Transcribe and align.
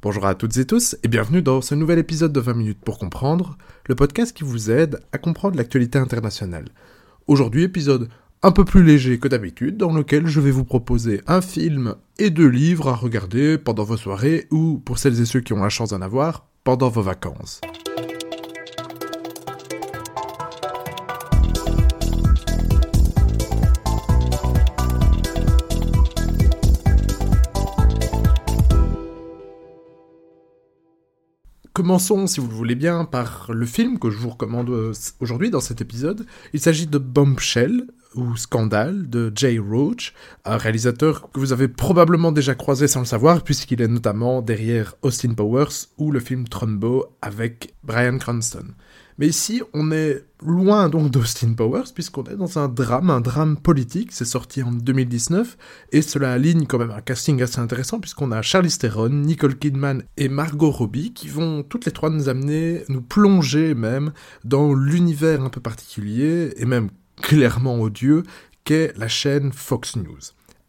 Bonjour 0.00 0.26
à 0.26 0.36
toutes 0.36 0.56
et 0.58 0.64
tous 0.64 0.96
et 1.02 1.08
bienvenue 1.08 1.42
dans 1.42 1.60
ce 1.60 1.74
nouvel 1.74 1.98
épisode 1.98 2.32
de 2.32 2.38
20 2.38 2.54
minutes 2.54 2.78
pour 2.84 3.00
comprendre, 3.00 3.58
le 3.86 3.96
podcast 3.96 4.32
qui 4.32 4.44
vous 4.44 4.70
aide 4.70 5.00
à 5.10 5.18
comprendre 5.18 5.56
l'actualité 5.56 5.98
internationale. 5.98 6.66
Aujourd'hui, 7.26 7.64
épisode 7.64 8.08
un 8.44 8.52
peu 8.52 8.64
plus 8.64 8.84
léger 8.84 9.18
que 9.18 9.26
d'habitude, 9.26 9.76
dans 9.76 9.92
lequel 9.92 10.28
je 10.28 10.38
vais 10.38 10.52
vous 10.52 10.64
proposer 10.64 11.20
un 11.26 11.40
film 11.40 11.96
et 12.16 12.30
deux 12.30 12.46
livres 12.46 12.86
à 12.86 12.94
regarder 12.94 13.58
pendant 13.58 13.82
vos 13.82 13.96
soirées 13.96 14.46
ou, 14.52 14.78
pour 14.84 14.98
celles 14.98 15.20
et 15.20 15.26
ceux 15.26 15.40
qui 15.40 15.52
ont 15.52 15.64
la 15.64 15.68
chance 15.68 15.90
d'en 15.90 16.00
avoir, 16.00 16.46
pendant 16.62 16.90
vos 16.90 17.02
vacances. 17.02 17.60
Commençons, 31.78 32.26
si 32.26 32.40
vous 32.40 32.48
le 32.48 32.54
voulez 32.54 32.74
bien, 32.74 33.04
par 33.04 33.52
le 33.52 33.64
film 33.64 34.00
que 34.00 34.10
je 34.10 34.18
vous 34.18 34.30
recommande 34.30 34.68
euh, 34.68 34.92
aujourd'hui 35.20 35.48
dans 35.48 35.60
cet 35.60 35.80
épisode. 35.80 36.26
Il 36.52 36.58
s'agit 36.58 36.88
de 36.88 36.98
Bombshell, 36.98 37.86
ou 38.16 38.36
Scandale, 38.36 39.08
de 39.08 39.30
Jay 39.32 39.60
Roach, 39.60 40.12
un 40.44 40.56
réalisateur 40.56 41.30
que 41.30 41.38
vous 41.38 41.52
avez 41.52 41.68
probablement 41.68 42.32
déjà 42.32 42.56
croisé 42.56 42.88
sans 42.88 42.98
le 42.98 43.06
savoir, 43.06 43.44
puisqu'il 43.44 43.80
est 43.80 43.86
notamment 43.86 44.42
derrière 44.42 44.96
Austin 45.02 45.34
Powers 45.34 45.86
ou 45.98 46.10
le 46.10 46.18
film 46.18 46.48
Trumbo 46.48 47.06
avec 47.22 47.74
Brian 47.84 48.18
Cranston. 48.18 48.74
Mais 49.18 49.26
ici, 49.26 49.62
on 49.74 49.90
est 49.90 50.24
loin 50.40 50.88
donc 50.88 51.10
d'Austin 51.10 51.52
Powers, 51.52 51.92
puisqu'on 51.92 52.22
est 52.24 52.36
dans 52.36 52.58
un 52.60 52.68
drame, 52.68 53.10
un 53.10 53.20
drame 53.20 53.56
politique, 53.56 54.12
c'est 54.12 54.24
sorti 54.24 54.62
en 54.62 54.70
2019, 54.70 55.58
et 55.90 56.02
cela 56.02 56.32
aligne 56.32 56.66
quand 56.66 56.78
même 56.78 56.92
un 56.92 57.00
casting 57.00 57.42
assez 57.42 57.58
intéressant, 57.58 57.98
puisqu'on 57.98 58.30
a 58.30 58.42
Charlize 58.42 58.78
Theron, 58.78 59.08
Nicole 59.08 59.58
Kidman 59.58 60.04
et 60.16 60.28
Margot 60.28 60.70
Robbie, 60.70 61.12
qui 61.12 61.26
vont 61.26 61.64
toutes 61.64 61.84
les 61.84 61.92
trois 61.92 62.10
nous 62.10 62.28
amener, 62.28 62.84
nous 62.88 63.02
plonger 63.02 63.74
même, 63.74 64.12
dans 64.44 64.72
l'univers 64.72 65.42
un 65.42 65.50
peu 65.50 65.60
particulier, 65.60 66.54
et 66.56 66.64
même 66.64 66.90
clairement 67.20 67.80
odieux, 67.80 68.22
qu'est 68.62 68.92
la 68.96 69.08
chaîne 69.08 69.52
Fox 69.52 69.96
News. 69.96 70.20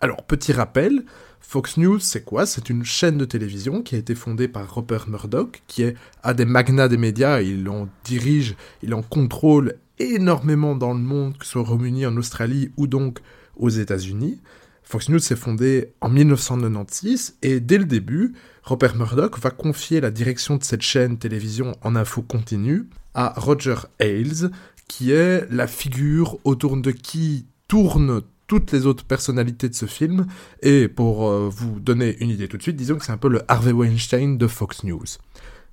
Alors, 0.02 0.24
petit 0.24 0.54
rappel, 0.54 1.04
Fox 1.50 1.78
News, 1.78 1.98
c'est 1.98 2.24
quoi? 2.24 2.46
C'est 2.46 2.70
une 2.70 2.86
chaîne 2.86 3.18
de 3.18 3.26
télévision 3.26 3.82
qui 3.82 3.96
a 3.96 3.98
été 3.98 4.14
fondée 4.14 4.48
par 4.48 4.76
Rupert 4.76 5.10
Murdoch, 5.10 5.64
qui 5.66 5.82
est 5.82 5.96
un 6.24 6.36
des 6.36 6.46
magnats 6.46 6.88
des 6.88 6.96
médias, 6.96 7.42
il 7.42 7.68
en 7.70 7.90
dirige, 8.04 8.56
il 8.84 8.94
en 8.94 9.02
contrôle 9.02 9.74
énormément 9.98 10.76
dans 10.76 10.94
le 10.94 11.00
monde, 11.00 11.36
que 11.40 11.46
ce 11.46 11.54
soit 11.54 11.62
au 11.62 11.66
Royaume-Uni, 11.66 12.06
en 12.06 12.16
Australie 12.18 12.70
ou 12.78 12.86
donc 12.86 13.18
aux 13.56 13.70
États-Unis. 13.70 14.40
Fox 14.84 15.10
News 15.10 15.18
s'est 15.18 15.36
fondée 15.36 15.92
en 16.02 16.10
1996 16.10 17.38
et 17.42 17.60
dès 17.60 17.80
le 17.80 17.86
début, 17.86 18.36
Rupert 18.62 18.96
Murdoch 18.96 19.40
va 19.40 19.50
confier 19.50 20.02
la 20.02 20.12
direction 20.12 20.58
de 20.58 20.64
cette 20.64 20.84
chaîne 20.84 21.18
télévision 21.18 21.72
en 21.82 21.96
info 21.96 22.22
continue 22.22 22.86
à 23.16 23.34
Roger 23.36 23.78
Ailes, 23.98 24.52
qui 24.88 25.14
est 25.14 25.48
la 25.50 25.66
figure 25.66 26.38
autour 26.44 26.78
de 26.78 26.92
qui 26.92 27.48
tourne 27.68 28.22
toutes 28.50 28.72
les 28.72 28.88
autres 28.88 29.06
personnalités 29.06 29.70
de 29.70 29.76
ce 29.76 29.86
film. 29.86 30.26
Et 30.62 30.90
pour 30.90 31.30
euh, 31.30 31.50
vous 31.50 31.80
donner 31.80 32.18
une 32.20 32.32
idée 32.32 32.50
tout 32.50 32.58
de 32.58 32.64
suite, 32.64 32.76
disons 32.76 32.98
que 32.98 33.06
c'est 33.06 33.14
un 33.14 33.18
peu 33.18 33.30
le 33.30 33.44
Harvey 33.48 33.72
Weinstein 33.72 34.38
de 34.38 34.48
Fox 34.48 34.84
News. 34.84 35.06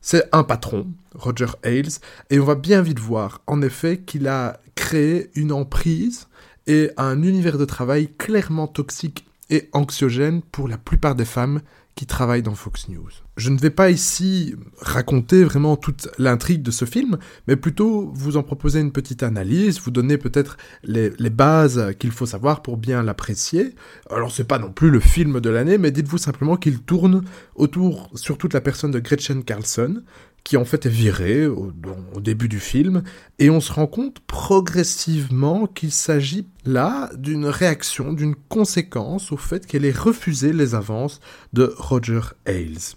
C'est 0.02 0.28
un 0.30 0.44
patron, 0.44 0.86
Roger 1.14 1.46
Ailes, 1.64 1.88
et 2.30 2.38
on 2.38 2.44
va 2.44 2.54
bien 2.54 2.82
vite 2.82 3.00
voir, 3.00 3.40
en 3.48 3.62
effet, 3.62 3.98
qu'il 3.98 4.28
a 4.28 4.60
créé 4.76 5.30
une 5.34 5.50
emprise 5.50 6.28
et 6.68 6.90
un 6.98 7.22
univers 7.22 7.58
de 7.58 7.64
travail 7.64 8.10
clairement 8.18 8.68
toxique 8.68 9.26
et 9.48 9.68
anxiogène 9.72 10.42
pour 10.42 10.68
la 10.68 10.76
plupart 10.76 11.14
des 11.14 11.24
femmes 11.24 11.62
qui 11.96 12.04
travaillent 12.04 12.42
dans 12.42 12.54
Fox 12.54 12.88
News. 12.90 13.08
Je 13.38 13.48
ne 13.48 13.58
vais 13.58 13.70
pas 13.70 13.90
ici 13.90 14.54
raconter 14.78 15.44
vraiment 15.44 15.76
toute 15.76 16.08
l'intrigue 16.18 16.62
de 16.62 16.70
ce 16.70 16.84
film, 16.84 17.16
mais 17.48 17.56
plutôt 17.56 18.12
vous 18.14 18.36
en 18.36 18.42
proposer 18.42 18.80
une 18.80 18.92
petite 18.92 19.22
analyse, 19.22 19.80
vous 19.80 19.90
donner 19.90 20.18
peut-être 20.18 20.58
les, 20.84 21.10
bases 21.30 21.94
qu'il 21.98 22.12
faut 22.12 22.26
savoir 22.26 22.60
pour 22.60 22.76
bien 22.76 23.02
l'apprécier. 23.02 23.74
Alors 24.10 24.30
c'est 24.30 24.44
pas 24.46 24.58
non 24.58 24.70
plus 24.70 24.90
le 24.90 25.00
film 25.00 25.40
de 25.40 25.48
l'année, 25.48 25.78
mais 25.78 25.90
dites-vous 25.90 26.18
simplement 26.18 26.56
qu'il 26.56 26.80
tourne 26.80 27.24
autour 27.54 28.10
sur 28.14 28.36
toute 28.36 28.52
la 28.52 28.60
personne 28.60 28.90
de 28.90 29.00
Gretchen 29.00 29.42
Carlson, 29.42 30.02
qui 30.46 30.56
en 30.56 30.64
fait 30.64 30.86
est 30.86 30.90
virée 30.90 31.48
au, 31.48 31.72
début 32.20 32.48
du 32.48 32.60
film, 32.60 33.02
et 33.40 33.50
on 33.50 33.60
se 33.60 33.72
rend 33.72 33.88
compte 33.88 34.20
progressivement 34.20 35.66
qu'il 35.66 35.90
s'agit 35.90 36.46
là 36.64 37.10
d'une 37.18 37.46
réaction, 37.46 38.12
d'une 38.12 38.36
conséquence 38.36 39.32
au 39.32 39.36
fait 39.36 39.66
qu'elle 39.66 39.84
ait 39.84 39.90
refusé 39.90 40.52
les 40.52 40.76
avances 40.76 41.18
de 41.52 41.74
Roger 41.76 42.20
Ailes. 42.44 42.94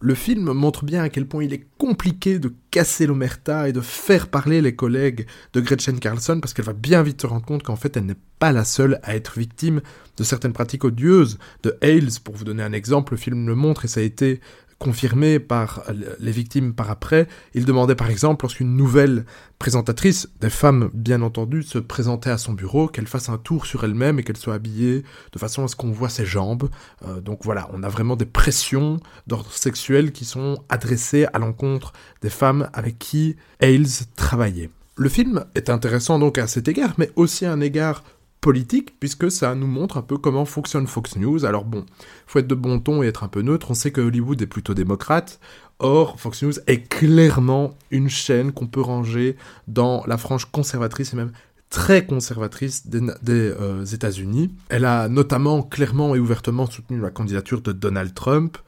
Le 0.00 0.16
film 0.16 0.50
montre 0.50 0.84
bien 0.84 1.04
à 1.04 1.08
quel 1.08 1.26
point 1.26 1.44
il 1.44 1.52
est 1.52 1.68
compliqué 1.78 2.40
de 2.40 2.52
casser 2.72 3.06
l'omerta 3.06 3.68
et 3.68 3.72
de 3.72 3.80
faire 3.80 4.26
parler 4.26 4.60
les 4.60 4.74
collègues 4.74 5.28
de 5.52 5.60
Gretchen 5.60 6.00
Carlson 6.00 6.40
parce 6.40 6.52
qu'elle 6.52 6.64
va 6.64 6.72
bien 6.72 7.04
vite 7.04 7.22
se 7.22 7.28
rendre 7.28 7.46
compte 7.46 7.62
qu'en 7.62 7.76
fait 7.76 7.96
elle 7.96 8.06
n'est 8.06 8.16
pas 8.40 8.50
la 8.50 8.64
seule 8.64 8.98
à 9.04 9.14
être 9.14 9.38
victime 9.38 9.82
de 10.16 10.24
certaines 10.24 10.52
pratiques 10.52 10.82
odieuses 10.82 11.38
de 11.62 11.78
Ailes. 11.80 12.08
Pour 12.24 12.34
vous 12.34 12.42
donner 12.42 12.64
un 12.64 12.72
exemple, 12.72 13.12
le 13.12 13.18
film 13.18 13.46
le 13.46 13.54
montre 13.54 13.84
et 13.84 13.88
ça 13.88 14.00
a 14.00 14.02
été 14.02 14.40
confirmé 14.82 15.38
par 15.38 15.84
les 16.18 16.32
victimes 16.32 16.74
par 16.74 16.90
après. 16.90 17.28
Il 17.54 17.64
demandait 17.64 17.94
par 17.94 18.10
exemple, 18.10 18.44
lorsqu'une 18.44 18.76
nouvelle 18.76 19.24
présentatrice, 19.60 20.28
des 20.40 20.50
femmes 20.50 20.90
bien 20.92 21.22
entendu, 21.22 21.62
se 21.62 21.78
présentait 21.78 22.30
à 22.30 22.36
son 22.36 22.52
bureau, 22.52 22.88
qu'elle 22.88 23.06
fasse 23.06 23.28
un 23.28 23.38
tour 23.38 23.64
sur 23.64 23.84
elle-même 23.84 24.18
et 24.18 24.24
qu'elle 24.24 24.36
soit 24.36 24.54
habillée 24.54 25.04
de 25.32 25.38
façon 25.38 25.62
à 25.62 25.68
ce 25.68 25.76
qu'on 25.76 25.92
voit 25.92 26.08
ses 26.08 26.26
jambes. 26.26 26.68
Euh, 27.06 27.20
donc 27.20 27.44
voilà, 27.44 27.70
on 27.72 27.84
a 27.84 27.88
vraiment 27.88 28.16
des 28.16 28.26
pressions 28.26 28.98
d'ordre 29.28 29.52
sexuel 29.52 30.10
qui 30.10 30.24
sont 30.24 30.58
adressées 30.68 31.26
à 31.32 31.38
l'encontre 31.38 31.92
des 32.20 32.30
femmes 32.30 32.68
avec 32.72 32.98
qui 32.98 33.36
Ailes 33.60 33.86
travaillait. 34.16 34.70
Le 34.96 35.08
film 35.08 35.44
est 35.54 35.70
intéressant 35.70 36.18
donc 36.18 36.38
à 36.38 36.48
cet 36.48 36.66
égard, 36.66 36.94
mais 36.98 37.12
aussi 37.14 37.46
à 37.46 37.52
un 37.52 37.60
égard 37.60 38.02
politique, 38.42 38.98
puisque 39.00 39.30
ça 39.30 39.54
nous 39.54 39.68
montre 39.68 39.96
un 39.96 40.02
peu 40.02 40.18
comment 40.18 40.44
fonctionne 40.44 40.86
Fox 40.86 41.16
News. 41.16 41.46
Alors 41.46 41.64
bon, 41.64 41.86
faut 42.26 42.40
être 42.40 42.48
de 42.48 42.54
bon 42.54 42.80
ton 42.80 43.02
et 43.02 43.06
être 43.06 43.24
un 43.24 43.28
peu 43.28 43.40
neutre, 43.40 43.70
on 43.70 43.74
sait 43.74 43.92
que 43.92 44.02
Hollywood 44.02 44.42
est 44.42 44.46
plutôt 44.46 44.74
démocrate, 44.74 45.40
or 45.78 46.20
Fox 46.20 46.42
News 46.42 46.54
est 46.66 46.88
clairement 46.88 47.74
une 47.90 48.10
chaîne 48.10 48.52
qu'on 48.52 48.66
peut 48.66 48.82
ranger 48.82 49.36
dans 49.68 50.04
la 50.06 50.18
frange 50.18 50.46
conservatrice 50.46 51.14
et 51.14 51.16
même 51.16 51.32
très 51.70 52.04
conservatrice 52.04 52.88
des, 52.88 53.00
euh, 53.30 53.84
États-Unis. 53.84 54.50
Elle 54.68 54.84
a 54.84 55.08
notamment 55.08 55.62
clairement 55.62 56.14
et 56.14 56.18
ouvertement 56.18 56.66
soutenu 56.66 57.00
la 57.00 57.10
candidature 57.10 57.62
de 57.62 57.72
Donald 57.72 58.12
Trump, 58.12 58.58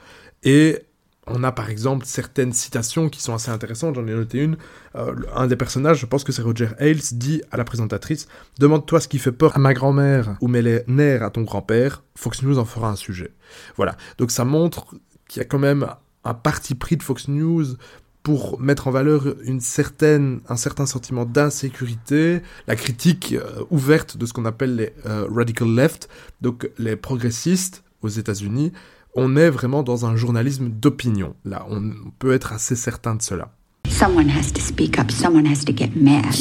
et 0.44 0.78
on 1.26 1.42
a 1.42 1.52
par 1.52 1.70
exemple 1.70 2.04
certaines 2.06 2.52
citations 2.52 3.08
qui 3.08 3.22
sont 3.22 3.34
assez 3.34 3.50
intéressantes, 3.50 3.94
j'en 3.94 4.06
ai 4.06 4.14
noté 4.14 4.38
une. 4.38 4.56
Euh, 4.94 5.14
un 5.34 5.46
des 5.46 5.56
personnages, 5.56 5.98
je 5.98 6.06
pense 6.06 6.24
que 6.24 6.32
c'est 6.32 6.42
Roger 6.42 6.68
Ailes, 6.78 7.00
dit 7.12 7.42
à 7.50 7.56
la 7.56 7.64
présentatrice 7.64 8.28
Demande-toi 8.58 9.00
ce 9.00 9.08
qui 9.08 9.18
fait 9.18 9.32
peur 9.32 9.56
à 9.56 9.58
ma 9.58 9.74
grand-mère 9.74 10.36
ou 10.40 10.48
met 10.48 10.62
les 10.62 10.82
nerfs 10.86 11.22
à 11.22 11.30
ton 11.30 11.42
grand-père, 11.42 12.02
Fox 12.14 12.42
News 12.42 12.58
en 12.58 12.64
fera 12.64 12.90
un 12.90 12.96
sujet. 12.96 13.32
Voilà, 13.76 13.96
donc 14.18 14.30
ça 14.30 14.44
montre 14.44 14.94
qu'il 15.28 15.40
y 15.40 15.44
a 15.44 15.48
quand 15.48 15.58
même 15.58 15.86
un 16.24 16.34
parti 16.34 16.74
pris 16.74 16.96
de 16.96 17.02
Fox 17.02 17.28
News 17.28 17.76
pour 18.22 18.58
mettre 18.58 18.88
en 18.88 18.90
valeur 18.90 19.34
une 19.44 19.60
certaine, 19.60 20.40
un 20.48 20.56
certain 20.56 20.86
sentiment 20.86 21.26
d'insécurité, 21.26 22.40
la 22.66 22.74
critique 22.74 23.34
euh, 23.34 23.62
ouverte 23.70 24.16
de 24.16 24.24
ce 24.24 24.32
qu'on 24.32 24.46
appelle 24.46 24.76
les 24.76 24.92
euh, 25.04 25.26
radical 25.30 25.68
left, 25.68 26.08
donc 26.40 26.70
les 26.78 26.96
progressistes 26.96 27.84
aux 28.00 28.08
États-Unis, 28.08 28.72
on 29.14 29.36
est 29.36 29.50
vraiment 29.50 29.82
dans 29.82 30.06
un 30.06 30.16
journalisme 30.16 30.68
d'opinion. 30.68 31.34
Là, 31.44 31.66
on 31.70 32.10
peut 32.18 32.32
être 32.32 32.52
assez 32.52 32.76
certain 32.76 33.14
de 33.14 33.22
cela. 33.22 33.50
Someone 33.88 34.28
has 34.28 34.50
to 34.52 34.60
speak 34.60 34.98
up. 34.98 35.10
Someone 35.10 35.46
has 35.46 35.64
to 35.64 35.72
get 35.72 35.94
mad. 35.94 36.34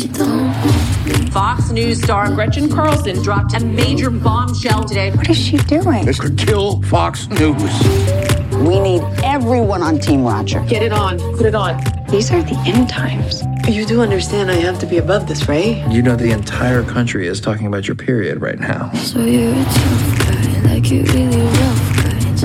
Fox 1.32 1.72
News 1.72 2.02
star 2.02 2.32
Gretchen 2.34 2.68
Carlson 2.68 3.22
dropped 3.22 3.54
a 3.54 3.60
major 3.60 4.10
bombshell 4.10 4.84
today. 4.86 5.12
What 5.12 5.30
is 5.30 5.38
she 5.38 5.58
doing? 5.58 6.04
This 6.06 6.20
could 6.20 6.38
kill 6.38 6.82
Fox 6.84 7.28
News. 7.30 7.62
We 8.54 8.80
need 8.80 9.04
everyone 9.24 9.84
on 9.84 10.00
Team 10.00 10.24
Roger. 10.24 10.62
Get 10.68 10.82
it 10.82 10.94
on. 10.94 11.20
Put 11.38 11.46
it 11.46 11.54
on. 11.54 11.78
These 12.10 12.32
are 12.32 12.42
the 12.42 12.58
end 12.66 12.90
times. 12.90 13.44
You 13.68 13.86
do 13.86 14.02
understand 14.02 14.50
I 14.50 14.56
have 14.56 14.80
to 14.80 14.86
be 14.86 14.98
above 14.98 15.28
this, 15.28 15.48
right? 15.48 15.86
You 15.92 16.02
know 16.02 16.16
the 16.16 16.32
entire 16.32 16.84
country 16.84 17.28
is 17.28 17.40
talking 17.40 17.68
about 17.68 17.88
your 17.88 17.96
period 17.96 18.42
right 18.42 18.60
now. 18.60 18.92
So 18.94 19.20
you're 19.20 19.52
a 19.52 19.64
tough 19.64 20.20
guy, 20.20 20.74
like 20.74 20.90
you 20.90 21.04
really 21.04 21.42
rough. 21.42 21.83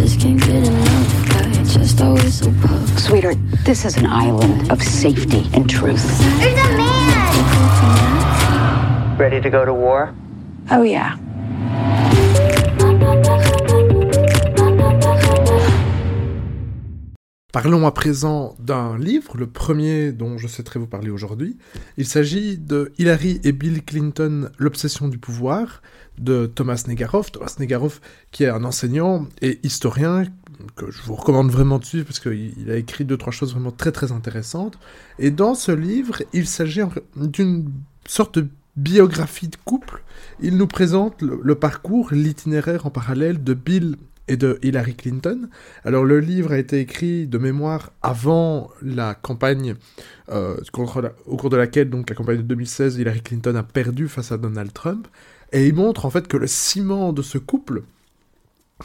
Just 0.00 0.20
can't 0.20 0.38
get 0.38 0.66
enough. 0.66 1.36
I 1.36 1.42
just 1.64 2.00
always 2.00 2.38
so 2.38 2.52
puffed. 2.62 3.00
Sweetheart, 3.00 3.36
this 3.64 3.84
is 3.84 3.96
an 3.96 4.06
island 4.06 4.70
of 4.70 4.80
safety 4.80 5.44
and 5.52 5.68
truth. 5.68 6.06
There's 6.38 6.58
a 6.58 6.76
man! 6.76 7.18
Ready 9.18 9.40
to 9.40 9.50
go 9.50 9.64
to 9.64 9.74
war? 9.74 10.14
Oh, 10.70 10.82
yeah. 10.82 11.16
Parlons 17.50 17.86
à 17.86 17.92
présent 17.92 18.54
d'un 18.58 18.98
livre, 18.98 19.38
le 19.38 19.46
premier 19.46 20.12
dont 20.12 20.36
je 20.36 20.46
souhaiterais 20.46 20.78
vous 20.78 20.86
parler 20.86 21.08
aujourd'hui. 21.08 21.56
Il 21.96 22.04
s'agit 22.04 22.58
de 22.58 22.92
Hillary 22.98 23.40
et 23.42 23.52
Bill 23.52 23.82
Clinton, 23.82 24.50
L'obsession 24.58 25.08
du 25.08 25.16
pouvoir, 25.16 25.80
de 26.18 26.44
Thomas 26.44 26.84
Negaroff. 26.86 27.32
Thomas 27.32 27.56
Negaroff, 27.58 28.02
qui 28.32 28.44
est 28.44 28.50
un 28.50 28.64
enseignant 28.64 29.26
et 29.40 29.60
historien, 29.62 30.24
que 30.76 30.90
je 30.90 31.00
vous 31.00 31.14
recommande 31.14 31.50
vraiment 31.50 31.78
de 31.78 31.86
suivre 31.86 32.04
parce 32.04 32.20
qu'il 32.20 32.70
a 32.70 32.76
écrit 32.76 33.06
deux, 33.06 33.16
trois 33.16 33.32
choses 33.32 33.52
vraiment 33.52 33.72
très 33.72 33.92
très 33.92 34.12
intéressantes. 34.12 34.78
Et 35.18 35.30
dans 35.30 35.54
ce 35.54 35.72
livre, 35.72 36.22
il 36.34 36.46
s'agit 36.46 36.82
d'une 37.16 37.72
sorte 38.06 38.38
de 38.40 38.48
biographie 38.76 39.48
de 39.48 39.56
couple. 39.64 40.02
Il 40.40 40.58
nous 40.58 40.66
présente 40.66 41.22
le, 41.22 41.40
le 41.42 41.54
parcours, 41.54 42.12
l'itinéraire 42.12 42.84
en 42.84 42.90
parallèle 42.90 43.42
de 43.42 43.54
Bill 43.54 43.96
et 44.28 44.36
de 44.36 44.58
Hillary 44.62 44.94
Clinton. 44.94 45.48
Alors 45.84 46.04
le 46.04 46.20
livre 46.20 46.52
a 46.52 46.58
été 46.58 46.80
écrit 46.80 47.26
de 47.26 47.38
mémoire 47.38 47.92
avant 48.02 48.70
la 48.82 49.14
campagne 49.14 49.74
euh, 50.30 50.56
au 51.26 51.36
cours 51.36 51.50
de 51.50 51.56
laquelle 51.56 51.90
donc 51.90 52.10
la 52.10 52.16
campagne 52.16 52.38
de 52.38 52.42
2016 52.42 52.98
Hillary 52.98 53.22
Clinton 53.22 53.56
a 53.56 53.62
perdu 53.62 54.08
face 54.08 54.32
à 54.32 54.38
Donald 54.38 54.72
Trump 54.72 55.08
et 55.52 55.66
il 55.66 55.74
montre 55.74 56.04
en 56.04 56.10
fait 56.10 56.28
que 56.28 56.36
le 56.36 56.46
ciment 56.46 57.12
de 57.12 57.22
ce 57.22 57.38
couple, 57.38 57.82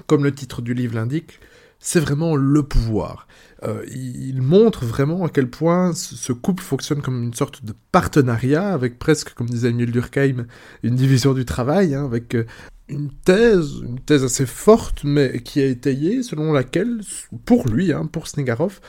comme 0.07 0.23
le 0.23 0.33
titre 0.33 0.61
du 0.61 0.73
livre 0.73 0.95
l'indique, 0.95 1.39
c'est 1.79 1.99
vraiment 1.99 2.37
le 2.37 2.63
pouvoir. 2.63 3.27
Euh, 3.63 3.83
il 3.93 4.41
montre 4.41 4.85
vraiment 4.85 5.25
à 5.25 5.29
quel 5.29 5.49
point 5.49 5.91
ce 5.93 6.31
couple 6.31 6.63
fonctionne 6.63 7.01
comme 7.01 7.21
une 7.21 7.33
sorte 7.33 7.65
de 7.65 7.73
partenariat, 7.91 8.69
avec 8.69 8.97
presque, 8.97 9.33
comme 9.33 9.49
disait 9.49 9.69
Emile 9.69 9.91
Durkheim, 9.91 10.47
une 10.83 10.95
division 10.95 11.33
du 11.33 11.43
travail, 11.43 11.93
hein, 11.93 12.05
avec 12.05 12.35
euh, 12.35 12.45
une 12.93 13.11
thèse, 13.25 13.81
une 13.83 13.99
thèse 13.99 14.23
assez 14.23 14.45
forte, 14.45 15.03
mais 15.03 15.41
qui 15.41 15.61
a 15.61 15.65
étayé, 15.65 16.23
selon 16.23 16.53
laquelle, 16.53 17.01
pour 17.45 17.67
lui, 17.67 17.91
hein, 17.91 18.05
pour 18.05 18.27
Snegarov, 18.27 18.79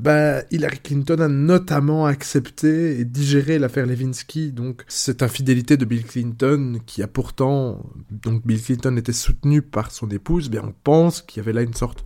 bah, 0.00 0.42
Hillary 0.50 0.78
Clinton 0.78 1.20
a 1.20 1.28
notamment 1.28 2.06
accepté 2.06 3.00
et 3.00 3.04
digéré 3.04 3.58
l'affaire 3.58 3.86
Levinsky, 3.86 4.52
donc 4.52 4.84
cette 4.88 5.22
infidélité 5.22 5.76
de 5.76 5.84
Bill 5.84 6.04
Clinton, 6.04 6.78
qui 6.86 7.02
a 7.02 7.06
pourtant, 7.06 7.84
donc 8.10 8.46
Bill 8.46 8.62
Clinton 8.62 8.96
était 8.96 9.12
soutenu 9.12 9.62
par 9.62 9.90
son 9.90 10.08
épouse, 10.08 10.50
bien 10.50 10.62
on 10.64 10.74
pense 10.84 11.22
qu'il 11.22 11.40
y 11.40 11.44
avait 11.44 11.52
là 11.52 11.62
une 11.62 11.74
sorte 11.74 12.04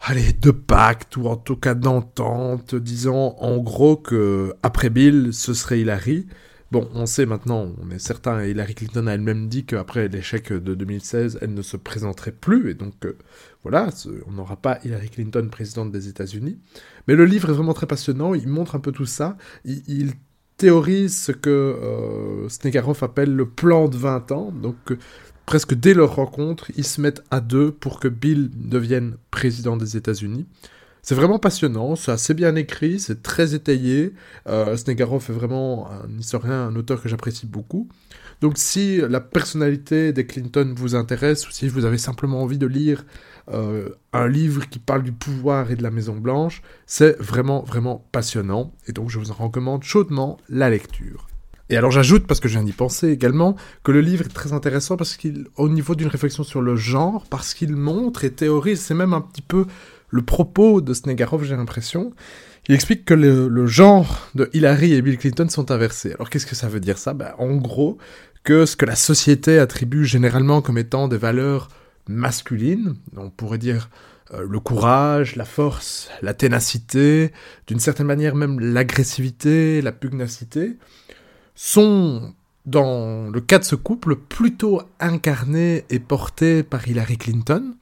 allez, 0.00 0.32
de 0.32 0.50
pacte, 0.50 1.16
ou 1.16 1.26
en 1.26 1.36
tout 1.36 1.56
cas 1.56 1.74
d'entente, 1.74 2.74
disant 2.74 3.36
en 3.38 3.58
gros 3.58 3.96
que 3.96 4.54
après 4.62 4.90
Bill, 4.90 5.30
ce 5.32 5.54
serait 5.54 5.80
Hillary. 5.80 6.26
Bon, 6.70 6.88
on 6.94 7.04
sait 7.06 7.26
maintenant, 7.26 7.68
on 7.82 7.90
est 7.90 7.98
certain, 7.98 8.44
Hillary 8.44 8.76
Clinton 8.76 9.08
a 9.08 9.14
elle-même 9.14 9.48
dit 9.48 9.64
qu'après 9.64 10.06
l'échec 10.06 10.52
de 10.52 10.74
2016, 10.74 11.40
elle 11.42 11.52
ne 11.52 11.62
se 11.62 11.76
présenterait 11.76 12.30
plus, 12.30 12.70
et 12.70 12.74
donc 12.74 12.94
euh, 13.04 13.18
voilà, 13.64 13.88
on 14.28 14.32
n'aura 14.32 14.54
pas 14.54 14.78
Hillary 14.84 15.10
Clinton 15.10 15.48
présidente 15.50 15.90
des 15.90 16.08
États-Unis. 16.08 16.60
Mais 17.08 17.16
le 17.16 17.24
livre 17.24 17.50
est 17.50 17.54
vraiment 17.54 17.74
très 17.74 17.88
passionnant, 17.88 18.34
il 18.34 18.46
montre 18.46 18.76
un 18.76 18.78
peu 18.78 18.92
tout 18.92 19.06
ça, 19.06 19.36
il, 19.64 20.12
théorise 20.58 21.16
ce 21.16 21.32
que 21.32 21.50
euh, 21.50 22.94
appelle 23.00 23.34
le 23.34 23.48
plan 23.48 23.88
de 23.88 23.96
20 23.96 24.30
ans, 24.30 24.52
donc 24.52 24.76
euh, 24.92 24.98
presque 25.46 25.74
dès 25.74 25.94
leur 25.94 26.14
rencontre, 26.14 26.70
ils 26.76 26.84
se 26.84 27.00
mettent 27.00 27.24
à 27.32 27.40
deux 27.40 27.72
pour 27.72 27.98
que 27.98 28.06
Bill 28.06 28.50
devienne 28.54 29.16
président 29.32 29.76
des 29.76 29.96
États-Unis. 29.96 30.46
C'est 31.02 31.14
vraiment 31.14 31.38
passionnant, 31.38 31.96
c'est 31.96 32.12
assez 32.12 32.34
bien 32.34 32.54
écrit, 32.56 33.00
c'est 33.00 33.22
très 33.22 33.54
étayé. 33.54 34.12
Euh, 34.46 34.76
Snegarov 34.76 35.24
est 35.28 35.32
vraiment 35.32 35.90
un 35.90 36.18
historien, 36.18 36.66
un 36.66 36.76
auteur 36.76 37.02
que 37.02 37.08
j'apprécie 37.08 37.46
beaucoup. 37.46 37.88
Donc 38.40 38.56
si 38.56 38.98
la 38.98 39.20
personnalité 39.20 40.12
des 40.12 40.26
Clinton 40.26 40.72
vous 40.76 40.94
intéresse, 40.94 41.46
ou 41.48 41.50
si 41.52 41.68
vous 41.68 41.84
avez 41.84 41.98
simplement 41.98 42.42
envie 42.42 42.58
de 42.58 42.66
lire 42.66 43.04
euh, 43.52 43.90
un 44.12 44.28
livre 44.28 44.68
qui 44.68 44.78
parle 44.78 45.02
du 45.02 45.12
pouvoir 45.12 45.70
et 45.70 45.76
de 45.76 45.82
la 45.82 45.90
Maison 45.90 46.16
Blanche, 46.16 46.62
c'est 46.86 47.18
vraiment, 47.20 47.62
vraiment 47.62 48.06
passionnant. 48.12 48.72
Et 48.86 48.92
donc 48.92 49.10
je 49.10 49.18
vous 49.18 49.30
en 49.30 49.34
recommande 49.34 49.82
chaudement 49.82 50.38
la 50.48 50.70
lecture. 50.70 51.28
Et 51.70 51.76
alors 51.76 51.92
j'ajoute, 51.92 52.26
parce 52.26 52.40
que 52.40 52.48
je 52.48 52.54
viens 52.54 52.64
d'y 52.64 52.72
penser 52.72 53.10
également, 53.10 53.56
que 53.84 53.92
le 53.92 54.00
livre 54.00 54.24
est 54.24 54.34
très 54.34 54.52
intéressant 54.52 54.96
parce 54.96 55.16
qu'il, 55.16 55.46
au 55.56 55.68
niveau 55.68 55.94
d'une 55.94 56.08
réflexion 56.08 56.42
sur 56.42 56.62
le 56.62 56.74
genre, 56.76 57.26
parce 57.30 57.54
qu'il 57.54 57.76
montre 57.76 58.24
et 58.24 58.32
théorise, 58.32 58.80
c'est 58.80 58.94
même 58.94 59.12
un 59.12 59.20
petit 59.20 59.42
peu 59.42 59.66
le 60.10 60.22
propos 60.22 60.80
de 60.80 60.92
Snegarov, 60.92 61.44
j'ai 61.44 61.56
l'impression. 61.56 62.12
Il 62.68 62.74
explique 62.74 63.04
que 63.04 63.14
le, 63.14 63.66
genre 63.66 64.28
de 64.34 64.50
Hillary 64.52 64.92
et 64.92 65.02
Bill 65.02 65.18
Clinton 65.18 65.48
sont 65.48 65.70
inversés. 65.70 66.12
Alors 66.14 66.30
qu'est-ce 66.30 66.46
que 66.46 66.54
ça 66.54 66.68
veut 66.68 66.80
dire 66.80 66.98
ça? 66.98 67.14
Ben, 67.14 67.32
En 67.38 67.56
gros, 67.56 67.98
que 68.44 68.66
ce 68.66 68.76
que 68.76 68.86
la 68.86 68.96
société 68.96 69.58
attribue 69.58 70.04
généralement 70.04 70.62
comme 70.62 70.78
étant 70.78 71.08
des 71.08 71.16
valeurs 71.16 71.68
masculines, 72.08 72.96
on 73.16 73.30
pourrait 73.30 73.58
dire 73.58 73.88
euh, 74.32 74.46
le 74.48 74.60
courage, 74.60 75.36
la 75.36 75.44
force, 75.44 76.08
la 76.22 76.34
ténacité, 76.34 77.32
d'une 77.66 77.80
certaine 77.80 78.06
manière 78.06 78.34
même 78.34 78.60
l'agressivité, 78.60 79.82
la 79.82 79.92
pugnacité, 79.92 80.76
sont, 81.54 82.34
dans 82.66 83.30
le 83.30 83.40
cas 83.40 83.58
de 83.58 83.64
ce 83.64 83.74
couple, 83.74 84.16
plutôt 84.16 84.82
incarnés 85.00 85.84
et 85.90 85.98
portés 85.98 86.62
par 86.62 86.86
Hillary 86.86 87.16
Clinton, 87.16 87.74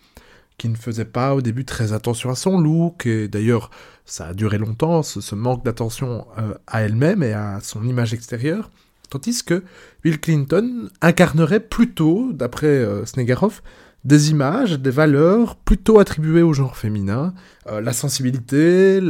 qui 0.58 0.68
ne 0.68 0.76
faisait 0.76 1.04
pas 1.04 1.34
au 1.34 1.40
début 1.40 1.64
très 1.64 1.92
attention 1.92 2.30
à 2.30 2.34
son 2.34 2.60
look, 2.60 3.06
et 3.06 3.28
d'ailleurs 3.28 3.70
ça 4.04 4.28
a 4.28 4.34
duré 4.34 4.58
longtemps, 4.58 5.02
ce, 5.02 5.34
manque 5.34 5.64
d'attention 5.64 6.26
euh, 6.38 6.54
à 6.66 6.82
elle-même 6.82 7.22
et 7.22 7.32
à 7.32 7.60
son 7.62 7.84
image 7.84 8.12
extérieure, 8.12 8.70
tandis 9.08 9.42
que 9.44 9.62
Bill 10.02 10.20
Clinton 10.20 10.90
incarnerait 11.00 11.60
plutôt, 11.60 12.32
d'après 12.32 12.66
euh, 12.66 13.06
Snegarov, 13.06 13.62
des 14.04 14.30
images, 14.30 14.78
des 14.78 14.90
valeurs 14.90 15.56
plutôt 15.56 15.98
attribuées 15.98 16.42
au 16.42 16.52
genre 16.52 16.76
féminin, 16.76 17.34
euh, 17.66 17.80
la 17.80 17.92
sensibilité, 17.92 19.00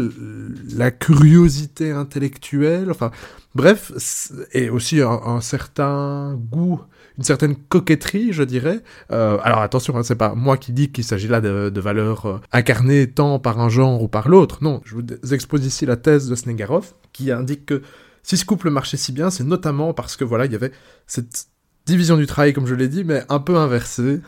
la 0.74 0.90
curiosité 0.90 1.92
intellectuelle, 1.92 2.90
enfin 2.90 3.10
bref, 3.54 3.92
et 4.52 4.70
aussi 4.70 5.00
un, 5.00 5.40
certain 5.40 6.34
goût, 6.50 6.80
une 7.18 7.24
certaine 7.24 7.56
coquetterie, 7.56 8.32
je 8.32 8.44
dirais. 8.44 8.80
Euh, 9.10 9.38
alors 9.42 9.60
attention, 9.60 9.96
hein, 9.96 10.02
c'est 10.02 10.14
pas 10.14 10.34
moi 10.34 10.56
qui 10.56 10.72
dis 10.72 10.90
qu'il 10.90 11.04
s'agit 11.04 11.28
là 11.28 11.40
de, 11.40 11.80
valeurs 11.80 12.26
euh, 12.26 12.40
incarnées 12.52 13.10
tant 13.10 13.38
par 13.38 13.60
un 13.60 13.68
genre 13.68 14.02
ou 14.02 14.08
par 14.08 14.28
l'autre. 14.28 14.58
Non, 14.62 14.80
je 14.84 14.94
vous 14.94 15.34
expose 15.34 15.66
ici 15.66 15.84
la 15.84 15.96
thèse 15.96 16.28
de 16.28 16.34
Snegarov 16.34 16.92
qui 17.12 17.30
indique 17.32 17.66
que 17.66 17.82
si 18.22 18.36
ce 18.36 18.44
couple 18.44 18.70
marchait 18.70 18.96
si 18.96 19.12
bien, 19.12 19.30
c'est 19.30 19.44
notamment 19.44 19.94
parce 19.94 20.16
que 20.16 20.24
voilà, 20.24 20.46
il 20.46 20.52
y 20.52 20.54
avait 20.54 20.72
cette 21.06 21.48
division 21.88 22.16
du 22.16 22.26
travail, 22.26 22.52
comme 22.52 22.66
je 22.66 22.74
l'ai 22.74 22.88
dit, 22.88 23.02
mais 23.04 23.24
un 23.28 23.40
peu 23.40 23.56
inversée 23.56 24.20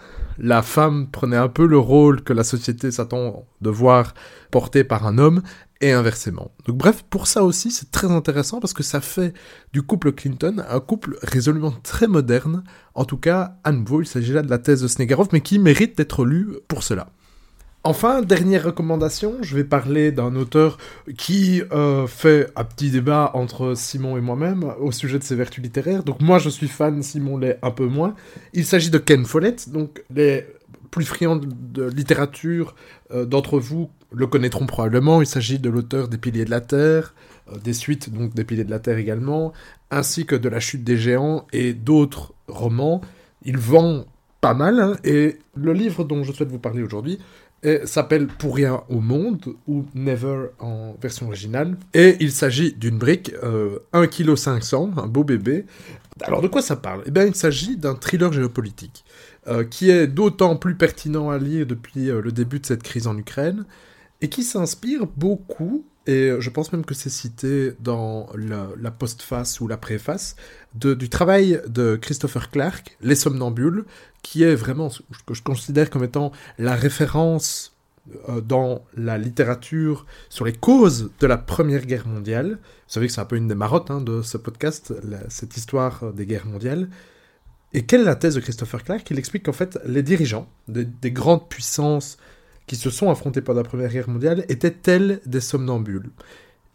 la 0.43 0.63
femme 0.63 1.09
prenait 1.11 1.37
un 1.37 1.49
peu 1.49 1.67
le 1.67 1.79
rôle 1.79 2.23
que 2.23 2.33
la 2.33 2.45
société 2.45 2.91
s'attend 2.91 3.45
de 3.61 3.69
voir 3.69 4.15
porté 4.51 4.85
par 4.85 5.07
un 5.07 5.19
homme, 5.19 5.43
et 5.81 5.93
inversement. 5.93 6.51
Donc 6.67 6.77
bref, 6.77 7.05
pour 7.09 7.27
ça 7.27 7.43
aussi, 7.43 7.71
c'est 7.71 7.91
très 7.91 8.11
intéressant 8.11 8.61
parce 8.61 8.75
que 8.75 8.83
ça 8.83 9.01
fait 9.01 9.33
du 9.73 9.83
couple 9.83 10.13
Clinton 10.13 10.63
un 10.69 10.81
couple 10.81 11.17
résolument 11.23 11.73
très 11.83 12.07
moderne. 12.07 12.65
En 12.95 13.05
tout 13.05 13.17
cas, 13.17 13.57
à 13.65 13.73
nouveau, 13.73 14.03
il 14.03 14.07
s'agit 14.07 14.33
là 14.33 14.43
de 14.43 14.51
la 14.51 14.59
thèse 14.59 14.83
de 14.83 14.89
Snegarov, 14.89 15.29
mais 15.33 15.41
qui 15.41 15.59
mérite 15.59 15.97
d'être 15.97 16.25
lu 16.25 16.59
pour 16.69 16.83
cela. 16.83 17.09
Enfin, 17.83 18.21
dernière 18.21 18.65
recommandation, 18.65 19.37
je 19.41 19.57
vais 19.57 19.65
parler 19.65 20.13
d'un 20.13 20.37
auteur 20.37 20.77
qui 21.17 21.63
euh, 21.73 22.07
fait 22.07 22.53
un 22.55 22.65
petit 22.65 22.91
débat 22.91 23.31
entre 23.33 23.75
Simon 23.75 24.19
et 24.19 24.21
moi-même 24.21 24.75
au 24.81 24.93
sujet 24.93 25.19
de 25.19 25.25
ses 25.25 25.35
vertus 25.35 25.65
littéraires. 25.65 26.03
Donc 26.03 26.21
moi 26.21 26.39
je 26.39 26.51
suis 26.51 26.69
fan, 26.69 27.03
Simon 27.03 27.39
l'est 27.39 27.59
un 27.63 27.71
peu 27.71 27.87
moins. 27.87 28.15
Il 28.53 28.67
s'agit 28.67 28.91
de 28.91 28.99
Ken 28.99 29.25
Follett, 29.25 29.71
donc 29.71 30.05
les 30.15 30.45
plus 30.91 31.07
friands 31.07 31.41
de 31.41 31.85
littérature 31.85 32.75
euh, 33.13 33.25
d'entre 33.25 33.59
vous 33.59 33.89
le 34.13 34.27
connaîtront 34.27 34.67
probablement. 34.67 35.23
Il 35.23 35.27
s'agit 35.27 35.59
de 35.59 35.71
l'auteur 35.71 36.09
des 36.09 36.19
Piliers 36.19 36.45
de 36.45 36.51
la 36.51 36.61
Terre, 36.61 37.15
euh, 37.51 37.57
des 37.65 37.73
suites 37.73 38.13
donc 38.13 38.35
des 38.35 38.45
Piliers 38.45 38.65
de 38.65 38.71
la 38.71 38.81
Terre 38.81 38.99
également, 38.99 39.55
ainsi 39.91 40.27
que 40.27 40.37
de 40.37 40.51
La 40.51 40.61
Chute 40.61 40.85
des 40.85 40.99
Géants 40.99 41.47
et 41.55 41.73
d'autres 41.73 42.35
romans. 42.47 43.01
Il 43.43 43.57
vend 43.57 44.05
pas 44.43 44.53
mal, 44.55 44.81
hein, 44.81 44.97
et 45.03 45.39
le 45.55 45.73
livre 45.73 46.05
dont 46.05 46.25
je 46.25 46.33
souhaite 46.33 46.51
vous 46.51 46.59
parler 46.59 46.83
aujourd'hui 46.83 47.19
s'appelle 47.85 48.27
Pour 48.27 48.57
rien 48.57 48.83
au 48.89 49.01
monde, 49.01 49.55
ou 49.67 49.85
Never 49.95 50.49
en 50.59 50.97
version 51.01 51.27
originale. 51.27 51.77
Et 51.95 52.17
il 52.21 52.33
s'agit 52.33 52.73
d'une 52.73 52.99
brique, 52.99 53.33
euh, 53.43 53.79
1,5 53.93 54.61
kg, 54.61 54.99
un 54.99 55.07
beau 55.07 55.25
bébé. 55.25 55.67
Alors 56.23 56.43
de 56.43 56.49
quoi 56.49 56.63
ça 56.63 56.77
parle? 56.77 57.03
Eh 57.07 57.11
bien 57.11 57.25
il 57.25 57.35
s'agit 57.35 57.77
d'un 57.77 57.95
thriller 57.95 58.33
géopolitique, 58.33 59.05
euh, 59.49 59.65
qui 59.65 59.91
est 59.91 60.07
d'autant 60.07 60.57
plus 60.57 60.75
pertinent 60.75 61.31
à 61.31 61.39
lire 61.39 61.67
depuis 61.67 62.11
euh, 62.11 62.21
le 62.21 62.33
début 62.33 62.61
de 62.61 62.67
cette 62.67 62.83
crise 62.83 63.07
en 63.07 63.17
Ukraine, 63.17 63.65
et 64.21 64.29
qui 64.29 64.43
s'inspire 64.43 65.07
beaucoup, 65.17 65.85
et 66.11 66.41
je 66.41 66.51
pense 66.51 66.73
même 66.73 66.85
que 66.85 66.95
c'est 66.95 67.11
cité 67.11 67.73
dans 67.81 68.29
la, 68.35 68.91
postface 68.91 69.61
ou 69.61 69.69
la 69.69 69.77
préface, 69.77 70.37
du 70.75 71.09
travail 71.09 71.61
de 71.67 71.97
Christopher 71.97 72.51
Clark, 72.51 72.97
Les 73.01 73.15
Somnambules, 73.15 73.85
qui 74.23 74.43
est 74.43 74.55
vraiment 74.55 74.91
ce 74.91 75.03
que 75.27 75.35
je 75.35 75.43
considère 75.43 75.89
comme 75.89 76.05
étant 76.05 76.33
la 76.59 76.75
référence 76.75 77.77
euh, 78.29 78.41
dans 78.41 78.85
la 78.97 79.19
littérature 79.19 80.05
sur 80.29 80.45
les 80.45 80.53
causes 80.53 81.11
de 81.21 81.27
la 81.27 81.39
Première 81.39 81.87
Guerre 81.87 82.09
mondiale. 82.09 82.59
Vous 82.61 82.95
savez 82.95 83.07
que 83.07 83.13
c'est 83.13 83.21
un 83.21 83.25
peu 83.27 83.37
une 83.37 83.49
des 83.49 83.55
marottes 83.55 83.91
hein, 83.91 84.01
de 84.01 84.23
ce 84.23 84.37
podcast, 84.37 84.93
cette 85.29 85.57
histoire 85.57 86.13
des 86.13 86.27
guerres 86.27 86.47
mondiales. 86.47 86.89
Et 87.73 87.85
quelle 87.85 88.01
est 88.01 88.05
la 88.05 88.17
thèse 88.17 88.35
de 88.35 88.41
Christopher 88.41 88.83
Clark 88.83 89.09
Il 89.11 89.19
explique 89.19 89.45
qu'en 89.45 89.53
fait, 89.53 89.79
les 89.87 90.03
dirigeants 90.03 90.49
des, 90.67 91.11
grandes 91.13 91.49
puissances 91.49 92.19
qui 92.71 92.77
se 92.77 92.89
sont 92.89 93.11
affrontés 93.11 93.41
pendant 93.41 93.63
la 93.63 93.69
Première 93.69 93.91
Guerre 93.91 94.09
mondiale 94.09 94.45
étaient 94.49 94.71
tels 94.71 95.21
des 95.27 95.41
somnambules. 95.41 96.09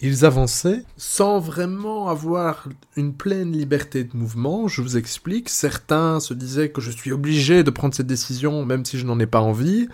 Ils 0.02 0.26
avançaient 0.26 0.84
sans 0.98 1.40
vraiment 1.40 2.10
avoir 2.10 2.68
une 2.98 3.14
pleine 3.14 3.54
liberté 3.54 4.04
de 4.04 4.18
mouvement, 4.18 4.68
je 4.68 4.82
vous 4.82 4.98
explique. 4.98 5.48
Certains 5.48 6.20
se 6.20 6.34
disaient 6.34 6.68
que 6.68 6.82
je 6.82 6.92
suis 6.92 7.14
obligé 7.14 7.64
de 7.64 7.70
prendre 7.70 7.96
cette 7.96 8.08
décision 8.08 8.66
même 8.66 8.84
si 8.84 9.00
je 9.00 9.06
n'en 9.06 9.22
ai 9.22 9.26
pas 9.26 9.40
envie, 9.40 9.88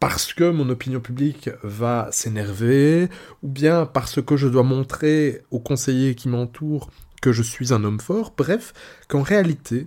parce 0.00 0.32
que 0.32 0.50
mon 0.50 0.70
opinion 0.70 1.00
publique 1.00 1.50
va 1.62 2.08
s'énerver, 2.12 3.10
ou 3.42 3.48
bien 3.48 3.84
parce 3.84 4.22
que 4.22 4.38
je 4.38 4.48
dois 4.48 4.62
montrer 4.62 5.42
aux 5.50 5.60
conseillers 5.60 6.14
qui 6.14 6.30
m'entourent 6.30 6.88
que 7.20 7.30
je 7.30 7.42
suis 7.42 7.74
un 7.74 7.84
homme 7.84 8.00
fort. 8.00 8.32
Bref, 8.38 8.72
qu'en 9.06 9.20
réalité, 9.20 9.84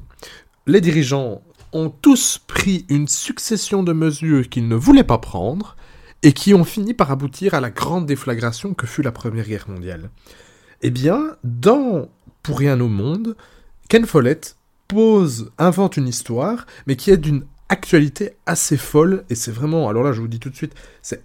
les 0.68 0.80
dirigeants 0.80 1.42
ont 1.76 1.90
tous 1.90 2.40
pris 2.40 2.86
une 2.90 3.08
succession 3.08 3.84
de 3.84 3.92
mesures 3.92 4.50
qu'ils 4.50 4.68
ne 4.68 4.76
voulaient 4.76 5.04
pas 5.04 5.18
prendre, 5.18 5.76
et 6.24 6.32
qui 6.32 6.54
ont 6.54 6.64
fini 6.64 6.94
par 6.94 7.12
aboutir 7.12 7.54
à 7.54 7.60
la 7.60 7.70
grande 7.70 8.06
déflagration 8.06 8.74
que 8.74 8.88
fut 8.88 9.04
la 9.04 9.12
Première 9.12 9.46
Guerre 9.46 9.70
mondiale. 9.70 10.10
Eh 10.82 10.90
bien, 10.90 11.36
dans 11.44 12.10
Pour 12.42 12.60
rien 12.60 12.80
au 12.80 12.88
monde, 12.88 13.36
Ken 13.90 14.06
Follett 14.06 14.56
pose, 14.88 15.52
invente 15.58 15.98
une 15.98 16.08
histoire, 16.08 16.66
mais 16.88 16.96
qui 16.96 17.12
est 17.12 17.18
d'une 17.18 17.46
actualité 17.70 18.32
assez 18.46 18.78
folle, 18.78 19.26
et 19.30 19.36
c'est 19.36 19.52
vraiment, 19.52 19.90
alors 19.90 20.04
là 20.04 20.14
je 20.14 20.22
vous 20.22 20.28
dis 20.28 20.40
tout 20.40 20.50
de 20.50 20.56
suite, 20.56 20.76
c'est 21.02 21.24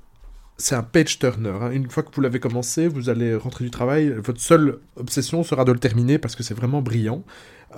c'est 0.61 0.75
un 0.75 0.83
page 0.83 1.19
turner. 1.19 1.55
Hein. 1.61 1.71
Une 1.71 1.91
fois 1.91 2.03
que 2.03 2.15
vous 2.15 2.21
l'avez 2.21 2.39
commencé, 2.39 2.87
vous 2.87 3.09
allez 3.09 3.35
rentrer 3.35 3.65
du 3.65 3.71
travail. 3.71 4.11
Votre 4.11 4.41
seule 4.41 4.79
obsession 4.97 5.43
sera 5.43 5.65
de 5.65 5.73
le 5.73 5.79
terminer 5.79 6.19
parce 6.19 6.37
que 6.37 6.43
c'est 6.43 6.55
vraiment 6.55 6.83
brillant. 6.83 7.25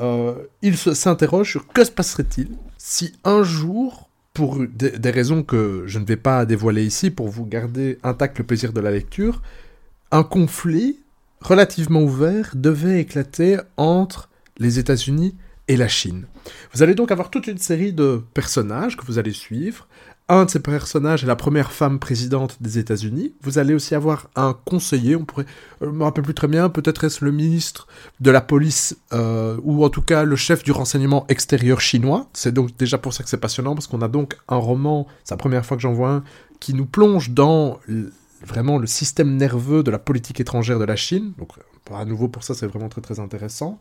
Euh, 0.00 0.34
il 0.62 0.76
s'interroge 0.76 1.50
sur 1.50 1.66
que 1.68 1.84
se 1.84 1.90
passerait-il 1.90 2.48
si 2.78 3.12
un 3.24 3.42
jour 3.42 4.08
pour 4.34 4.58
des, 4.66 5.10
raisons 5.10 5.42
que 5.42 5.84
je 5.86 5.98
ne 5.98 6.04
vais 6.04 6.16
pas 6.16 6.46
dévoiler 6.46 6.84
ici 6.84 7.10
pour 7.10 7.28
vous 7.28 7.44
garder 7.44 7.98
intact 8.02 8.38
le 8.38 8.44
plaisir 8.44 8.72
de 8.72 8.80
la 8.80 8.90
lecture, 8.90 9.42
un 10.10 10.22
conflit 10.24 10.98
relativement 11.40 12.02
ouvert 12.02 12.52
devait 12.54 13.00
éclater 13.00 13.58
entre 13.76 14.30
les 14.58 14.78
États-Unis 14.78 15.34
et 15.68 15.76
la 15.76 15.88
Chine. 15.88 16.24
Vous 16.72 16.82
allez 16.82 16.94
donc 16.94 17.12
avoir 17.12 17.30
toute 17.30 17.46
une 17.46 17.58
série 17.58 17.92
de 17.92 18.22
personnages 18.34 18.96
que 18.96 19.04
vous 19.04 19.18
allez 19.18 19.32
suivre, 19.32 19.86
un 20.32 20.46
de 20.46 20.50
ces 20.50 20.60
personnages 20.60 21.24
est 21.24 21.26
la 21.26 21.36
première 21.36 21.72
femme 21.72 21.98
présidente 21.98 22.56
des 22.60 22.78
États-Unis. 22.78 23.34
Vous 23.42 23.58
allez 23.58 23.74
aussi 23.74 23.94
avoir 23.94 24.30
un 24.34 24.56
conseiller, 24.64 25.14
on 25.14 25.26
pourrait, 25.26 25.44
je 25.82 25.86
me 25.86 26.02
rappelle 26.02 26.24
plus 26.24 26.32
très 26.32 26.48
bien, 26.48 26.70
peut-être 26.70 27.04
est-ce 27.04 27.22
le 27.22 27.32
ministre 27.32 27.86
de 28.20 28.30
la 28.30 28.40
police 28.40 28.96
euh, 29.12 29.58
ou 29.62 29.84
en 29.84 29.90
tout 29.90 30.00
cas 30.00 30.24
le 30.24 30.36
chef 30.36 30.62
du 30.64 30.72
renseignement 30.72 31.26
extérieur 31.28 31.82
chinois. 31.82 32.28
C'est 32.32 32.52
donc 32.52 32.74
déjà 32.78 32.96
pour 32.96 33.12
ça 33.12 33.22
que 33.22 33.28
c'est 33.28 33.36
passionnant 33.36 33.74
parce 33.74 33.86
qu'on 33.86 34.00
a 34.00 34.08
donc 34.08 34.38
un 34.48 34.56
roman, 34.56 35.06
c'est 35.22 35.34
la 35.34 35.38
première 35.38 35.66
fois 35.66 35.76
que 35.76 35.82
j'en 35.82 35.92
vois 35.92 36.10
un, 36.10 36.24
qui 36.60 36.72
nous 36.72 36.86
plonge 36.86 37.30
dans 37.30 37.78
vraiment 38.46 38.78
le 38.78 38.86
système 38.86 39.36
nerveux 39.36 39.82
de 39.82 39.90
la 39.90 39.98
politique 39.98 40.40
étrangère 40.40 40.78
de 40.78 40.84
la 40.84 40.96
Chine. 40.96 41.32
Donc 41.38 41.50
à 41.92 42.04
nouveau 42.06 42.28
pour 42.28 42.42
ça 42.42 42.54
c'est 42.54 42.66
vraiment 42.66 42.88
très 42.88 43.02
très 43.02 43.20
intéressant. 43.20 43.78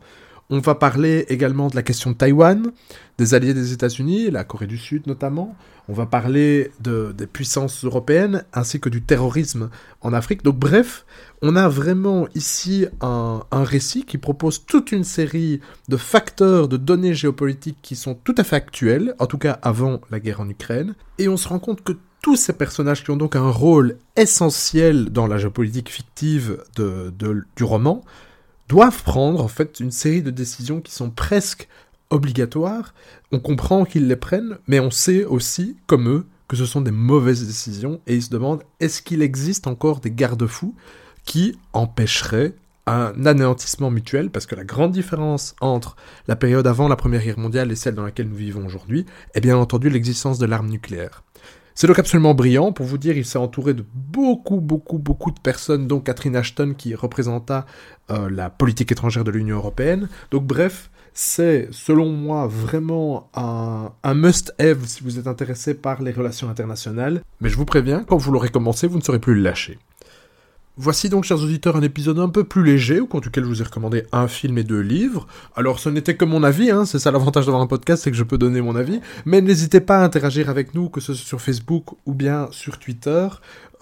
On 0.54 0.58
va 0.58 0.74
parler 0.74 1.24
également 1.30 1.68
de 1.68 1.76
la 1.76 1.82
question 1.82 2.10
de 2.10 2.14
Taïwan, 2.14 2.72
des 3.16 3.32
alliés 3.32 3.54
des 3.54 3.72
États-Unis, 3.72 4.30
la 4.30 4.44
Corée 4.44 4.66
du 4.66 4.76
Sud 4.76 5.06
notamment. 5.06 5.56
On 5.88 5.94
va 5.94 6.04
parler 6.04 6.70
de, 6.78 7.14
des 7.16 7.26
puissances 7.26 7.86
européennes 7.86 8.44
ainsi 8.52 8.78
que 8.78 8.90
du 8.90 9.00
terrorisme 9.00 9.70
en 10.02 10.12
Afrique. 10.12 10.42
Donc 10.42 10.58
bref, 10.58 11.06
on 11.40 11.56
a 11.56 11.70
vraiment 11.70 12.28
ici 12.34 12.84
un, 13.00 13.40
récit 13.50 14.04
qui 14.04 14.18
propose 14.18 14.66
toute 14.66 14.92
une 14.92 15.04
série 15.04 15.60
de 15.88 15.96
facteurs, 15.96 16.68
de 16.68 16.76
données 16.76 17.14
géopolitiques 17.14 17.78
qui 17.80 17.96
sont 17.96 18.14
tout 18.14 18.34
à 18.36 18.44
fait 18.44 18.56
actuels, 18.56 19.14
en 19.20 19.24
tout 19.24 19.38
cas 19.38 19.58
avant 19.62 20.02
la 20.10 20.20
guerre 20.20 20.42
en 20.42 20.48
Ukraine. 20.50 20.94
Et 21.16 21.28
on 21.28 21.38
se 21.38 21.48
rend 21.48 21.60
compte 21.60 21.82
que 21.82 21.94
tous 22.20 22.36
ces 22.36 22.52
personnages 22.52 23.02
qui 23.02 23.10
ont 23.10 23.16
donc 23.16 23.36
un 23.36 23.48
rôle 23.48 23.96
essentiel 24.16 25.08
dans 25.08 25.26
la 25.26 25.38
géopolitique 25.38 25.88
fictive 25.88 26.62
du 26.76 27.64
roman 27.64 28.02
doivent 28.68 29.02
prendre 29.02 29.42
en 29.42 29.48
fait 29.48 29.80
une 29.80 29.90
série 29.90 30.22
de 30.22 30.30
décisions 30.30 30.80
qui 30.80 30.92
sont 30.92 31.10
presque 31.10 31.68
obligatoires. 32.10 32.94
On 33.32 33.40
comprend 33.40 33.84
qu'ils 33.84 34.08
les 34.08 34.16
prennent, 34.16 34.58
mais 34.66 34.80
on 34.80 34.90
sait 34.90 35.24
aussi, 35.24 35.76
comme 35.86 36.08
eux, 36.08 36.26
que 36.48 36.56
ce 36.56 36.66
sont 36.66 36.82
des 36.82 36.90
mauvaises 36.90 37.46
décisions 37.46 38.00
et 38.06 38.14
ils 38.14 38.22
se 38.22 38.30
demandent 38.30 38.62
est-ce 38.78 39.00
qu'il 39.00 39.22
existe 39.22 39.66
encore 39.66 40.00
des 40.00 40.10
garde-fous 40.10 40.74
qui 41.24 41.56
empêcheraient 41.72 42.54
un 42.86 43.26
anéantissement 43.26 43.90
mutuel, 43.90 44.30
parce 44.30 44.46
que 44.46 44.56
la 44.56 44.64
grande 44.64 44.92
différence 44.92 45.54
entre 45.60 45.96
la 46.26 46.36
période 46.36 46.66
avant 46.66 46.88
la 46.88 46.96
Première 46.96 47.22
Guerre 47.22 47.38
mondiale 47.38 47.70
et 47.70 47.76
celle 47.76 47.94
dans 47.94 48.02
laquelle 48.02 48.28
nous 48.28 48.36
vivons 48.36 48.66
aujourd'hui 48.66 49.06
est 49.34 49.40
bien 49.40 49.56
entendu 49.56 49.88
l'existence 49.88 50.38
de 50.38 50.46
l'arme 50.46 50.68
nucléaire. 50.68 51.22
C'est 51.74 51.86
donc 51.86 51.98
absolument 51.98 52.34
brillant. 52.34 52.72
Pour 52.72 52.86
vous 52.86 52.98
dire, 52.98 53.16
il 53.16 53.24
s'est 53.24 53.38
entouré 53.38 53.74
de 53.74 53.84
beaucoup, 53.94 54.60
beaucoup, 54.60 54.98
beaucoup 54.98 55.30
de 55.30 55.40
personnes, 55.40 55.86
dont 55.86 56.00
Catherine 56.00 56.36
Ashton 56.36 56.74
qui 56.76 56.94
représenta 56.94 57.66
euh, 58.10 58.28
la 58.30 58.50
politique 58.50 58.92
étrangère 58.92 59.24
de 59.24 59.30
l'Union 59.30 59.56
européenne. 59.56 60.08
Donc 60.30 60.44
bref, 60.44 60.90
c'est 61.14 61.68
selon 61.70 62.10
moi 62.10 62.46
vraiment 62.46 63.30
un, 63.34 63.92
un 64.02 64.14
must-have 64.14 64.84
si 64.86 65.02
vous 65.02 65.18
êtes 65.18 65.26
intéressé 65.26 65.74
par 65.74 66.02
les 66.02 66.12
relations 66.12 66.48
internationales. 66.48 67.22
Mais 67.40 67.48
je 67.48 67.56
vous 67.56 67.64
préviens, 67.64 68.04
quand 68.04 68.16
vous 68.16 68.32
l'aurez 68.32 68.48
commencé, 68.48 68.86
vous 68.86 68.98
ne 68.98 69.02
saurez 69.02 69.18
plus 69.18 69.34
le 69.34 69.42
lâcher. 69.42 69.78
Voici 70.78 71.10
donc, 71.10 71.24
chers 71.24 71.42
auditeurs, 71.42 71.76
un 71.76 71.82
épisode 71.82 72.18
un 72.18 72.30
peu 72.30 72.44
plus 72.44 72.64
léger, 72.64 72.98
au 72.98 73.06
cours 73.06 73.20
duquel 73.20 73.44
je 73.44 73.48
vous 73.50 73.60
ai 73.60 73.64
recommandé 73.64 74.04
un 74.10 74.26
film 74.26 74.56
et 74.56 74.64
deux 74.64 74.80
livres. 74.80 75.26
Alors, 75.54 75.78
ce 75.78 75.90
n'était 75.90 76.16
que 76.16 76.24
mon 76.24 76.42
avis, 76.42 76.70
hein, 76.70 76.86
c'est 76.86 76.98
ça 76.98 77.10
l'avantage 77.10 77.44
d'avoir 77.44 77.62
un 77.62 77.66
podcast, 77.66 78.02
c'est 78.02 78.10
que 78.10 78.16
je 78.16 78.22
peux 78.22 78.38
donner 78.38 78.62
mon 78.62 78.74
avis. 78.74 78.98
Mais 79.26 79.42
n'hésitez 79.42 79.82
pas 79.82 79.98
à 79.98 80.02
interagir 80.02 80.48
avec 80.48 80.74
nous, 80.74 80.88
que 80.88 81.02
ce 81.02 81.12
soit 81.12 81.26
sur 81.26 81.42
Facebook 81.42 81.88
ou 82.06 82.14
bien 82.14 82.48
sur 82.52 82.78
Twitter. 82.78 83.28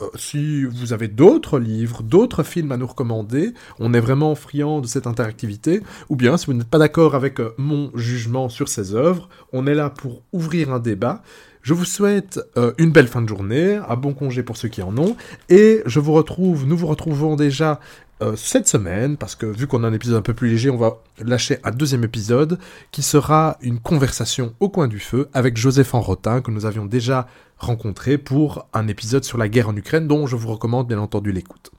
Euh, 0.00 0.06
si 0.16 0.64
vous 0.64 0.92
avez 0.92 1.06
d'autres 1.06 1.60
livres, 1.60 2.02
d'autres 2.02 2.42
films 2.42 2.72
à 2.72 2.76
nous 2.76 2.88
recommander, 2.88 3.54
on 3.78 3.94
est 3.94 4.00
vraiment 4.00 4.34
friand 4.34 4.80
de 4.80 4.88
cette 4.88 5.06
interactivité. 5.06 5.82
Ou 6.08 6.16
bien, 6.16 6.36
si 6.36 6.46
vous 6.46 6.54
n'êtes 6.54 6.66
pas 6.66 6.78
d'accord 6.78 7.14
avec 7.14 7.38
euh, 7.38 7.54
mon 7.56 7.92
jugement 7.94 8.48
sur 8.48 8.68
ces 8.68 8.96
œuvres, 8.96 9.28
on 9.52 9.68
est 9.68 9.76
là 9.76 9.90
pour 9.90 10.22
ouvrir 10.32 10.72
un 10.72 10.80
débat. 10.80 11.22
Je 11.62 11.74
vous 11.74 11.84
souhaite 11.84 12.40
euh, 12.56 12.72
une 12.78 12.90
belle 12.90 13.08
fin 13.08 13.22
de 13.22 13.28
journée, 13.28 13.76
un 13.76 13.96
bon 13.96 14.14
congé 14.14 14.42
pour 14.42 14.56
ceux 14.56 14.68
qui 14.68 14.82
en 14.82 14.96
ont, 14.96 15.16
et 15.48 15.82
je 15.86 16.00
vous 16.00 16.12
retrouve, 16.12 16.66
nous 16.66 16.76
vous 16.76 16.86
retrouvons 16.86 17.36
déjà 17.36 17.80
euh, 18.22 18.34
cette 18.36 18.68
semaine, 18.68 19.16
parce 19.16 19.34
que 19.34 19.46
vu 19.46 19.66
qu'on 19.66 19.84
a 19.84 19.88
un 19.88 19.92
épisode 19.92 20.16
un 20.16 20.22
peu 20.22 20.34
plus 20.34 20.48
léger, 20.48 20.70
on 20.70 20.76
va 20.76 20.98
lâcher 21.18 21.58
un 21.64 21.70
deuxième 21.70 22.04
épisode 22.04 22.58
qui 22.92 23.02
sera 23.02 23.56
une 23.62 23.78
conversation 23.78 24.54
au 24.60 24.68
coin 24.68 24.88
du 24.88 24.98
feu 24.98 25.28
avec 25.32 25.56
Joseph 25.56 25.94
Enrotin 25.94 26.40
que 26.40 26.50
nous 26.50 26.66
avions 26.66 26.86
déjà 26.86 27.26
rencontré 27.58 28.18
pour 28.18 28.66
un 28.72 28.88
épisode 28.88 29.24
sur 29.24 29.38
la 29.38 29.48
guerre 29.48 29.68
en 29.68 29.76
Ukraine 29.76 30.06
dont 30.08 30.26
je 30.26 30.36
vous 30.36 30.48
recommande 30.48 30.88
bien 30.88 30.98
entendu 30.98 31.32
l'écoute. 31.32 31.70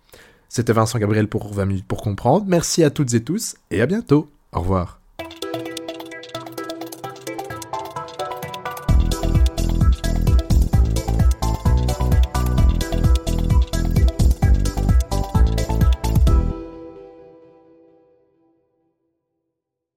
C'était 0.50 0.74
Vincent 0.74 1.00
Gabriel 1.00 1.28
pour 1.28 1.54
20 1.54 1.66
minutes 1.66 1.88
pour 1.88 2.02
comprendre. 2.02 2.46
Merci 2.48 2.84
à 2.84 2.90
toutes 2.90 3.14
et 3.14 3.24
tous 3.24 3.56
et 3.72 3.82
à 3.82 3.86
bientôt. 3.86 4.30
Au 4.52 4.60
revoir. 4.60 5.01